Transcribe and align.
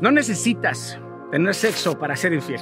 No 0.00 0.10
necesitas 0.10 0.98
tener 1.30 1.54
sexo 1.54 1.98
para 1.98 2.16
ser 2.16 2.32
infiel. 2.32 2.60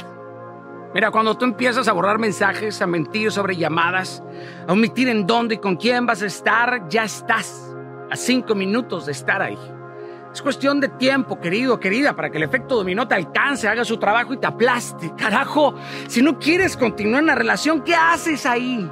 Mira, 0.94 1.10
cuando 1.10 1.36
tú 1.36 1.44
empiezas 1.44 1.88
a 1.88 1.92
borrar 1.92 2.18
mensajes, 2.18 2.80
a 2.80 2.86
mentir 2.86 3.30
sobre 3.30 3.56
llamadas, 3.56 4.22
a 4.66 4.72
omitir 4.72 5.08
en 5.08 5.26
dónde 5.26 5.56
y 5.56 5.58
con 5.58 5.76
quién 5.76 6.06
vas 6.06 6.22
a 6.22 6.26
estar, 6.26 6.88
ya 6.88 7.04
estás 7.04 7.74
a 8.10 8.16
cinco 8.16 8.54
minutos 8.54 9.04
de 9.04 9.12
estar 9.12 9.42
ahí. 9.42 9.58
Es 10.32 10.40
cuestión 10.40 10.80
de 10.80 10.88
tiempo, 10.88 11.38
querido, 11.38 11.78
querida, 11.80 12.14
para 12.14 12.30
que 12.30 12.38
el 12.38 12.44
efecto 12.44 12.76
dominó 12.76 13.06
te 13.06 13.14
alcance, 13.14 13.68
haga 13.68 13.84
su 13.84 13.98
trabajo 13.98 14.32
y 14.32 14.38
te 14.38 14.46
aplaste. 14.46 15.12
Carajo, 15.16 15.74
si 16.08 16.22
no 16.22 16.38
quieres 16.38 16.76
continuar 16.76 17.20
en 17.20 17.26
la 17.26 17.34
relación, 17.34 17.82
¿qué 17.82 17.94
haces 17.94 18.46
ahí? 18.46 18.90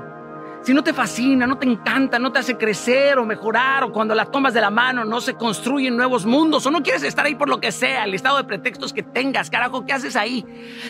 Si 0.65 0.73
no 0.73 0.83
te 0.83 0.95
fascina, 0.95 1.47
no 1.47 1.59
te 1.59 1.67
encanta, 1.67 2.19
no 2.19 2.33
te 2.33 2.39
hace 2.39 2.57
crecer 2.57 3.19
o 3.19 3.27
mejorar, 3.27 3.85
o 3.85 3.93
cuando 3.93 4.15
la 4.15 4.25
tomas 4.25 4.55
de 4.55 4.63
la 4.63 4.71
mano 4.71 5.05
no 5.05 5.21
se 5.21 5.35
construyen 5.35 5.95
nuevos 5.95 6.25
mundos, 6.25 6.65
o 6.65 6.71
no 6.71 6.83
quieres 6.83 7.03
estar 7.03 7.27
ahí 7.27 7.35
por 7.35 7.51
lo 7.51 7.61
que 7.61 7.71
sea, 7.71 8.05
el 8.05 8.15
estado 8.15 8.39
de 8.39 8.45
pretextos 8.45 8.95
que 8.95 9.03
tengas, 9.03 9.51
carajo, 9.51 9.85
¿qué 9.85 9.93
haces 9.93 10.17
ahí? 10.17 10.43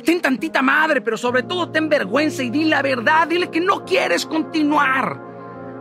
Ten 0.04 0.22
tantita 0.22 0.62
madre, 0.62 1.00
pero 1.00 1.16
sobre 1.16 1.42
todo 1.42 1.70
ten 1.70 1.88
vergüenza 1.88 2.44
y 2.44 2.50
di 2.50 2.66
la 2.66 2.82
verdad, 2.82 3.26
dile 3.26 3.50
que 3.50 3.60
no 3.60 3.84
quieres 3.84 4.26
continuar, 4.26 5.20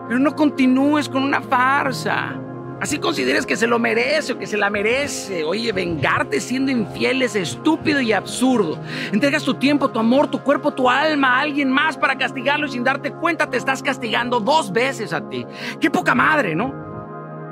pero 0.08 0.20
no 0.20 0.36
continúes 0.36 1.08
con 1.08 1.22
una 1.22 1.42
farsa. 1.42 2.40
Así 2.84 3.00
consideres 3.00 3.46
que 3.46 3.56
se 3.56 3.66
lo 3.66 3.80
merece 3.80 4.34
o 4.34 4.38
que 4.38 4.46
se 4.46 4.58
la 4.58 4.70
merece. 4.70 5.46
Oye, 5.46 5.72
vengarte 5.72 6.42
siendo 6.42 6.70
infiel 6.70 7.22
es 7.22 7.34
estúpido 7.34 8.02
y 8.02 8.12
absurdo. 8.12 8.78
Entregas 9.14 9.44
tu 9.44 9.54
tiempo, 9.54 9.90
tu 9.90 10.00
amor, 10.00 10.28
tu 10.28 10.44
cuerpo, 10.44 10.74
tu 10.74 10.90
alma 10.90 11.38
a 11.38 11.40
alguien 11.44 11.72
más 11.72 11.96
para 11.96 12.18
castigarlo 12.18 12.68
y 12.68 12.72
sin 12.72 12.84
darte 12.84 13.14
cuenta 13.14 13.50
te 13.50 13.56
estás 13.56 13.82
castigando 13.82 14.42
dos 14.42 14.74
veces 14.74 15.14
a 15.14 15.30
ti. 15.30 15.46
Qué 15.80 15.90
poca 15.90 16.14
madre, 16.14 16.56
¿no? 16.56 16.74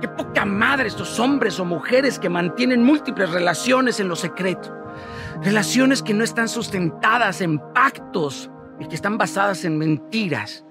Qué 0.01 0.09
poca 0.09 0.43
madre 0.43 0.89
estos 0.89 1.17
hombres 1.17 1.61
o 1.61 1.63
mujeres 1.63 2.19
que 2.19 2.27
mantienen 2.27 2.83
múltiples 2.83 3.29
relaciones 3.29 4.01
en 4.01 4.09
lo 4.09 4.17
secreto. 4.17 4.75
Relaciones 5.41 6.03
que 6.03 6.13
no 6.13 6.25
están 6.25 6.49
sustentadas 6.49 7.39
en 7.39 7.57
pactos 7.73 8.51
y 8.81 8.85
que 8.85 8.95
están 8.95 9.17
basadas 9.17 9.63
en 9.63 9.77
mentiras 9.77 10.65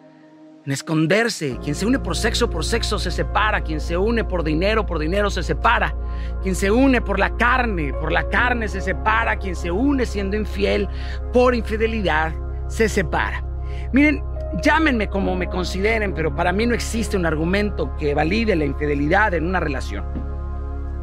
en 0.67 0.73
esconderse. 0.73 1.59
Quien 1.63 1.75
se 1.75 1.87
une 1.87 1.99
por 1.99 2.17
sexo, 2.17 2.51
por 2.51 2.65
sexo 2.65 2.99
se 2.99 3.11
separa. 3.11 3.63
Quien 3.63 3.81
se 3.81 3.97
une 3.97 4.25
por 4.25 4.45
dinero, 4.45 4.87
por 4.87 4.99
dinero 4.99 5.31
se 5.31 5.43
separa. 5.43 5.95
Quien 6.43 6.55
se 6.55 6.71
une 6.71 7.01
por 7.01 7.19
la 7.19 7.37
carne, 7.37 7.93
por 7.95 8.13
la 8.13 8.29
carne 8.29 8.69
se 8.69 8.81
separa. 8.81 9.37
Quien 9.37 9.57
se 9.57 9.71
une 9.71 10.07
siendo 10.07 10.37
infiel 10.37 10.89
por 11.33 11.55
infidelidad 11.55 12.33
se 12.69 12.89
separa. 12.89 13.45
Miren, 13.93 14.23
llámenme 14.63 15.09
como 15.09 15.35
me 15.35 15.49
consideren, 15.49 16.15
pero 16.15 16.35
para 16.35 16.53
mí 16.53 16.67
no 16.67 16.75
existe 16.75 17.17
un 17.17 17.27
argumento 17.27 17.95
que 17.97 18.15
valide 18.15 18.55
la 18.57 18.65
infidelidad 18.65 19.35
en 19.35 19.47
una 19.47 19.61
relación. 19.61 20.05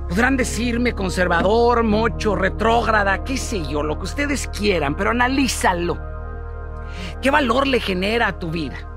Podrán 0.08 0.38
decirme 0.38 0.94
conservador, 0.94 1.83
mocho, 1.83 2.33
retrógrada, 2.36 3.25
qué 3.25 3.36
sé 3.36 3.66
yo, 3.66 3.83
lo 3.83 3.97
que 3.97 4.05
ustedes 4.05 4.47
quieran, 4.47 4.95
pero 4.95 5.09
analízalo. 5.09 5.97
¿Qué 7.21 7.30
valor 7.30 7.67
le 7.67 7.81
genera 7.81 8.27
a 8.27 8.39
tu 8.39 8.49
vida? 8.49 8.97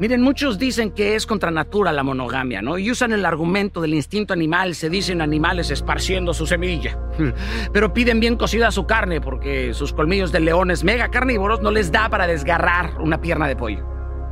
Miren, 0.00 0.22
muchos 0.22 0.58
dicen 0.58 0.92
que 0.92 1.14
es 1.14 1.26
contra 1.26 1.50
natura 1.50 1.92
la 1.92 2.02
monogamia, 2.02 2.62
¿no? 2.62 2.78
Y 2.78 2.90
usan 2.90 3.12
el 3.12 3.26
argumento 3.26 3.82
del 3.82 3.92
instinto 3.92 4.32
animal, 4.32 4.74
se 4.74 4.88
dicen 4.88 5.20
animales 5.20 5.70
esparciendo 5.70 6.32
su 6.32 6.46
semilla. 6.46 6.98
Pero 7.74 7.92
piden 7.92 8.18
bien 8.18 8.36
cocida 8.36 8.70
su 8.70 8.86
carne 8.86 9.20
porque 9.20 9.74
sus 9.74 9.92
colmillos 9.92 10.32
de 10.32 10.40
leones 10.40 10.84
mega 10.84 11.10
carnívoros 11.10 11.60
no 11.60 11.70
les 11.70 11.92
da 11.92 12.08
para 12.08 12.26
desgarrar 12.26 12.98
una 12.98 13.20
pierna 13.20 13.46
de 13.46 13.56
pollo. 13.56 13.84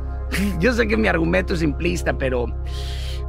Yo 0.59 0.73
sé 0.73 0.87
que 0.87 0.97
mi 0.97 1.07
argumento 1.07 1.53
es 1.53 1.59
simplista, 1.59 2.17
pero 2.17 2.47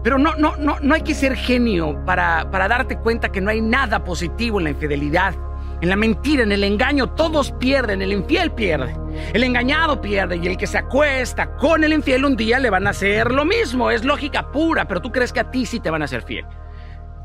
pero 0.02 0.16
no, 0.16 0.34
no, 0.36 0.56
no, 0.56 0.78
no 0.80 0.94
hay 0.94 1.02
que 1.02 1.14
ser 1.14 1.36
genio 1.36 2.02
para, 2.06 2.50
para 2.50 2.68
darte 2.68 2.96
cuenta 2.96 3.30
que 3.30 3.42
no 3.42 3.50
hay 3.50 3.60
nada 3.60 4.02
positivo 4.02 4.58
en 4.58 4.64
la 4.64 4.70
infidelidad. 4.70 5.34
En 5.80 5.88
la 5.88 5.96
mentira, 5.96 6.42
en 6.42 6.52
el 6.52 6.62
engaño, 6.62 7.10
todos 7.14 7.52
pierden, 7.52 8.02
el 8.02 8.12
infiel 8.12 8.52
pierde. 8.52 8.94
El 9.32 9.42
engañado 9.44 10.00
pierde 10.00 10.36
y 10.36 10.46
el 10.46 10.58
que 10.58 10.66
se 10.66 10.76
acuesta 10.76 11.56
con 11.56 11.84
el 11.84 11.92
infiel 11.92 12.26
un 12.26 12.36
día 12.36 12.58
le 12.58 12.68
van 12.68 12.86
a 12.86 12.90
hacer 12.90 13.30
lo 13.30 13.46
mismo. 13.46 13.90
Es 13.90 14.04
lógica 14.04 14.50
pura, 14.52 14.86
pero 14.86 15.00
tú 15.00 15.10
crees 15.10 15.32
que 15.32 15.40
a 15.40 15.50
ti 15.50 15.64
sí 15.64 15.80
te 15.80 15.88
van 15.88 16.02
a 16.02 16.04
hacer 16.04 16.22
fiel. 16.22 16.44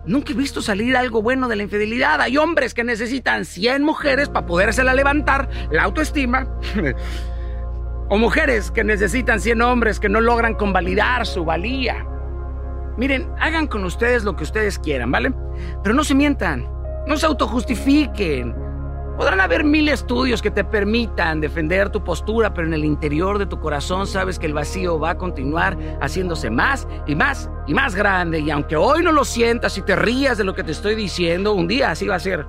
Nunca 0.06 0.32
he 0.32 0.36
visto 0.36 0.62
salir 0.62 0.96
algo 0.96 1.22
bueno 1.22 1.50
de 1.50 1.58
la 1.58 1.64
infidelidad. 1.64 2.22
Hay 2.22 2.38
hombres 2.38 2.74
que 2.74 2.84
necesitan 2.84 3.44
100 3.44 3.84
mujeres 3.84 4.30
para 4.30 4.46
podérsela 4.46 4.94
levantar 4.94 5.50
la 5.72 5.84
autoestima. 5.84 6.48
o 8.10 8.18
mujeres 8.18 8.72
que 8.72 8.84
necesitan 8.84 9.42
100 9.42 9.62
hombres 9.62 10.00
que 10.00 10.08
no 10.08 10.22
logran 10.22 10.54
convalidar 10.54 11.26
su 11.26 11.44
valía. 11.44 12.06
Miren, 12.98 13.28
hagan 13.40 13.68
con 13.68 13.84
ustedes 13.84 14.24
lo 14.24 14.36
que 14.36 14.44
ustedes 14.44 14.80
quieran, 14.80 15.12
¿vale? 15.12 15.34
Pero 15.84 15.94
no 15.94 16.04
se 16.04 16.16
mientan. 16.16 16.75
No 17.08 17.18
se 17.18 17.26
autojustifiquen. 17.26 18.56
Podrán 19.18 19.40
haber 19.40 19.64
mil 19.64 19.88
estudios 19.88 20.42
que 20.42 20.52
te 20.52 20.66
permitan 20.66 21.40
defender 21.40 21.90
tu 21.90 22.04
postura, 22.04 22.54
pero 22.54 22.68
en 22.68 22.74
el 22.74 22.84
interior 22.84 23.38
de 23.38 23.46
tu 23.46 23.60
corazón 23.60 24.08
sabes 24.08 24.38
que 24.38 24.46
el 24.46 24.54
vacío 24.54 25.00
va 25.00 25.12
a 25.12 25.18
continuar 25.18 25.78
haciéndose 26.02 26.50
más 26.50 26.86
y 27.08 27.16
más 27.16 27.50
y 27.66 27.74
más 27.74 27.96
grande. 27.96 28.40
Y 28.40 28.52
aunque 28.52 28.76
hoy 28.76 29.04
no 29.04 29.14
lo 29.14 29.24
sientas 29.24 29.78
y 29.78 29.84
te 29.84 29.96
rías 29.96 30.38
de 30.38 30.44
lo 30.44 30.54
que 30.54 30.64
te 30.64 30.74
estoy 30.74 30.96
diciendo, 30.96 31.54
un 31.54 31.68
día 31.68 31.92
así 31.92 32.08
va 32.08 32.16
a 32.16 32.20
ser. 32.20 32.46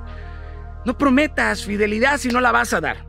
No 0.84 0.98
prometas 0.98 1.64
fidelidad 1.64 2.18
si 2.18 2.30
no 2.30 2.40
la 2.40 2.50
vas 2.50 2.72
a 2.72 2.80
dar. 2.80 3.06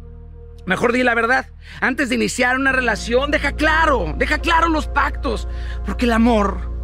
Mejor 0.67 0.91
di 0.91 1.01
la 1.01 1.15
verdad. 1.15 1.47
Antes 1.79 2.09
de 2.09 2.15
iniciar 2.15 2.57
una 2.57 2.73
relación, 2.73 3.31
deja 3.31 3.53
claro, 3.53 4.13
deja 4.17 4.37
claro 4.37 4.67
los 4.67 4.87
pactos. 4.87 5.47
Porque 5.85 6.05
el 6.05 6.11
amor 6.11 6.76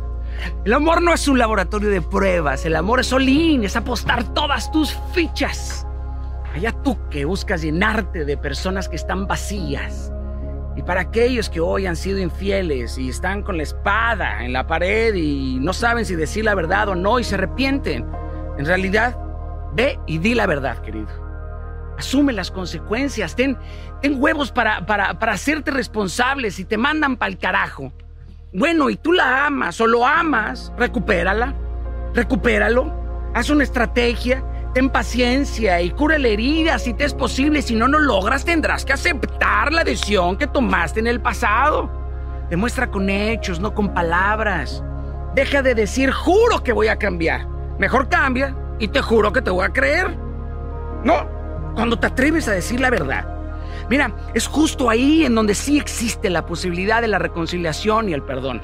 el 0.66 0.74
amor 0.74 1.02
no 1.02 1.14
es 1.14 1.28
un 1.28 1.38
laboratorio 1.38 1.90
de 1.90 2.02
pruebas, 2.02 2.66
el 2.66 2.76
amor 2.76 3.00
es 3.02 3.08
solín, 3.08 3.64
es 3.64 3.76
apostar 3.76 4.34
todas 4.34 4.72
tus 4.72 4.98
fichas. 5.14 5.86
Allá 6.54 6.72
tú 6.84 6.98
que 7.10 7.26
buscas 7.26 7.62
llenarte 7.62 8.26
de 8.26 8.38
personas 8.38 8.88
que 8.88 8.96
están 8.96 9.28
vacías. 9.28 10.12
Y 10.76 10.82
para 10.82 11.02
aquellos 11.02 11.50
que 11.50 11.60
hoy 11.60 11.86
han 11.86 11.96
sido 11.96 12.20
infieles 12.20 12.98
y 12.98 13.10
están 13.10 13.44
con 13.44 13.58
la 13.58 13.64
espada 13.64 14.44
en 14.44 14.54
la 14.54 14.66
pared 14.66 15.14
y 15.14 15.60
no 15.60 15.74
saben 15.74 16.06
si 16.06 16.16
decir 16.16 16.46
la 16.46 16.56
verdad 16.56 16.90
o 16.90 16.96
no 16.96 17.20
y 17.20 17.24
se 17.24 17.36
arrepienten, 17.36 18.06
en 18.58 18.66
realidad, 18.66 19.18
ve 19.74 20.00
y 20.08 20.18
di 20.18 20.34
la 20.34 20.46
verdad, 20.46 20.80
querido. 20.80 21.08
Asume 21.98 22.34
las 22.34 22.50
consecuencias, 22.50 23.36
ten, 23.36 23.58
huevos 24.04 24.52
para, 24.52 24.86
para, 24.86 25.20
para 25.20 25.34
hacerte 25.34 25.70
responsable 25.70 26.50
si 26.50 26.66
te 26.66 26.78
mandan 26.78 27.18
para 27.18 27.36
carajo. 27.36 27.94
Bueno, 28.56 28.92
y 28.92 28.98
tú 28.98 29.14
la 29.14 29.48
amas 29.48 29.82
o 29.82 29.88
lo 29.88 30.06
amas, 30.06 30.72
recupérala, 30.78 31.56
recupéralo, 32.14 33.32
haz 33.34 33.50
una 33.50 33.64
estrategia, 33.64 34.44
ten 34.76 34.92
paciencia 34.92 35.82
y 35.82 35.90
cura 35.90 36.20
la 36.20 36.28
herida 36.28 36.78
si 36.78 36.94
te 36.94 37.06
es 37.06 37.16
posible. 37.16 37.64
Si 37.64 37.76
no 37.76 37.88
lo 37.88 37.98
logras, 37.98 38.46
tendrás 38.46 38.86
que 38.86 38.94
aceptar 38.94 39.74
la 39.74 39.84
decisión 39.84 40.38
que 40.38 40.46
tomaste 40.46 41.00
en 41.00 41.08
el 41.08 41.20
pasado. 41.20 41.90
Demuestra 42.52 42.92
con 42.92 43.10
hechos, 43.10 43.60
no 43.60 43.74
con 43.74 43.92
palabras. 43.92 44.84
Deja 45.34 45.64
de 45.64 45.74
decir, 45.74 46.12
juro 46.12 46.64
que 46.64 46.74
voy 46.74 46.90
a 46.90 47.00
cambiar. 47.00 47.48
Mejor 47.80 48.08
cambia 48.08 48.56
y 48.78 48.88
te 48.88 49.02
juro 49.02 49.34
que 49.34 49.42
te 49.42 49.50
voy 49.50 49.66
a 49.66 49.74
creer. 49.74 50.16
No, 51.04 51.28
cuando 51.74 51.98
te 51.98 52.06
atreves 52.06 52.48
a 52.48 52.52
decir 52.52 52.80
la 52.80 52.92
verdad, 52.92 53.33
Mira, 53.90 54.16
es 54.34 54.48
justo 54.48 54.90
ahí 54.90 55.26
en 55.26 55.36
donde 55.36 55.56
sí 55.56 55.78
existe 55.78 56.30
la 56.30 56.46
posibilidad 56.46 57.02
de 57.02 57.08
la 57.08 57.20
reconciliación 57.20 58.10
y 58.10 58.14
el 58.14 58.24
perdón. 58.24 58.62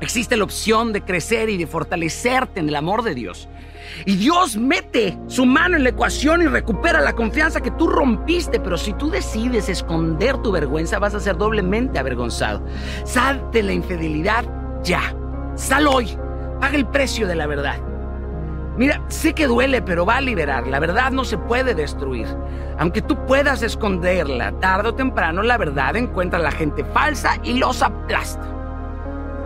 Existe 0.00 0.36
la 0.36 0.44
opción 0.44 0.92
de 0.92 1.02
crecer 1.02 1.48
y 1.48 1.56
de 1.56 1.66
fortalecerte 1.66 2.60
en 2.60 2.68
el 2.68 2.76
amor 2.76 3.02
de 3.02 3.14
Dios. 3.14 3.48
Y 4.06 4.16
Dios 4.16 4.56
mete 4.56 5.18
su 5.28 5.46
mano 5.46 5.76
en 5.76 5.84
la 5.84 5.90
ecuación 5.90 6.42
y 6.42 6.46
recupera 6.46 7.00
la 7.00 7.14
confianza 7.14 7.60
que 7.60 7.70
tú 7.70 7.86
rompiste. 7.86 8.60
Pero 8.60 8.76
si 8.76 8.92
tú 8.94 9.10
decides 9.10 9.68
esconder 9.68 10.36
tu 10.38 10.52
vergüenza, 10.52 10.98
vas 10.98 11.14
a 11.14 11.20
ser 11.20 11.36
doblemente 11.36 11.98
avergonzado. 11.98 12.64
Sal 13.04 13.48
de 13.52 13.62
la 13.62 13.72
infidelidad 13.72 14.44
ya. 14.82 15.14
Sal 15.54 15.86
hoy. 15.86 16.18
Paga 16.60 16.76
el 16.76 16.86
precio 16.86 17.26
de 17.26 17.36
la 17.36 17.46
verdad. 17.46 17.93
Mira, 18.76 19.00
sé 19.08 19.34
que 19.34 19.46
duele, 19.46 19.82
pero 19.82 20.04
va 20.04 20.16
a 20.16 20.20
liberar. 20.20 20.66
La 20.66 20.80
verdad 20.80 21.12
no 21.12 21.24
se 21.24 21.38
puede 21.38 21.74
destruir. 21.74 22.26
Aunque 22.78 23.02
tú 23.02 23.24
puedas 23.26 23.62
esconderla, 23.62 24.52
tarde 24.58 24.88
o 24.88 24.94
temprano 24.94 25.42
la 25.42 25.56
verdad 25.56 25.94
encuentra 25.94 26.40
a 26.40 26.42
la 26.42 26.50
gente 26.50 26.84
falsa 26.84 27.36
y 27.44 27.54
los 27.54 27.82
aplasta. 27.82 28.44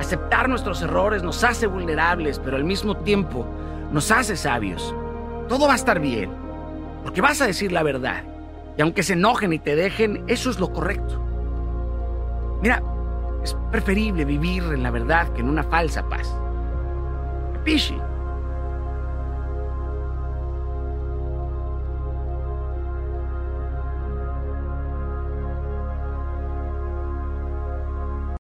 Aceptar 0.00 0.48
nuestros 0.48 0.80
errores 0.80 1.22
nos 1.22 1.44
hace 1.44 1.66
vulnerables, 1.66 2.38
pero 2.38 2.56
al 2.56 2.64
mismo 2.64 2.96
tiempo 2.96 3.46
nos 3.92 4.10
hace 4.10 4.34
sabios. 4.34 4.94
Todo 5.46 5.66
va 5.66 5.74
a 5.74 5.76
estar 5.76 6.00
bien, 6.00 6.30
porque 7.02 7.20
vas 7.20 7.42
a 7.42 7.46
decir 7.46 7.70
la 7.70 7.82
verdad. 7.82 8.22
Y 8.78 8.82
aunque 8.82 9.02
se 9.02 9.12
enojen 9.12 9.52
y 9.52 9.58
te 9.58 9.76
dejen, 9.76 10.24
eso 10.28 10.48
es 10.48 10.58
lo 10.58 10.72
correcto. 10.72 11.20
Mira, 12.62 12.82
es 13.42 13.54
preferible 13.70 14.24
vivir 14.24 14.62
en 14.62 14.82
la 14.82 14.90
verdad 14.90 15.28
que 15.34 15.40
en 15.40 15.50
una 15.50 15.64
falsa 15.64 16.08
paz. 16.08 16.34
Pishi 17.64 17.96